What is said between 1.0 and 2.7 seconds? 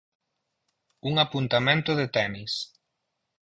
Un apuntamento de tenis.